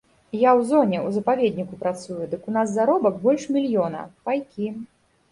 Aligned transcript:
Я 0.43 0.51
ў 0.51 0.61
зоне, 0.69 1.01
у 1.09 1.09
запаведніку 1.17 1.75
працую, 1.83 2.17
дык 2.31 2.47
у 2.51 2.53
нас 2.55 2.71
заробак 2.77 3.19
больш 3.27 3.43
мільёна, 3.57 4.01
пайкі. 4.31 4.65